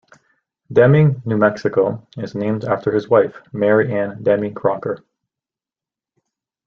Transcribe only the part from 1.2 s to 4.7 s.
New Mexico, is named after his wife, Mary Ann Deming